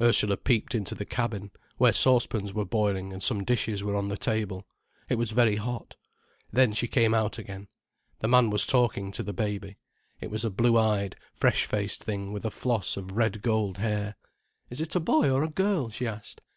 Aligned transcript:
Ursula 0.00 0.36
peeped 0.36 0.74
into 0.74 0.96
the 0.96 1.04
cabin, 1.04 1.52
where 1.76 1.92
saucepans 1.92 2.52
were 2.52 2.64
boiling 2.64 3.12
and 3.12 3.22
some 3.22 3.44
dishes 3.44 3.84
were 3.84 3.94
on 3.94 4.08
the 4.08 4.16
table. 4.16 4.66
It 5.08 5.14
was 5.14 5.30
very 5.30 5.54
hot. 5.54 5.94
Then 6.52 6.72
she 6.72 6.88
came 6.88 7.14
out 7.14 7.38
again. 7.38 7.68
The 8.18 8.26
man 8.26 8.50
was 8.50 8.66
talking 8.66 9.12
to 9.12 9.22
the 9.22 9.32
baby. 9.32 9.76
It 10.20 10.32
was 10.32 10.44
a 10.44 10.50
blue 10.50 10.76
eyed, 10.76 11.14
fresh 11.32 11.64
faced 11.64 12.02
thing 12.02 12.32
with 12.32 12.42
floss 12.52 12.96
of 12.96 13.12
red 13.16 13.40
gold 13.40 13.78
hair. 13.78 14.16
"Is 14.68 14.80
it 14.80 14.96
a 14.96 14.98
boy 14.98 15.30
or 15.30 15.44
a 15.44 15.48
girl?" 15.48 15.90
she 15.90 16.08
asked. 16.08 16.40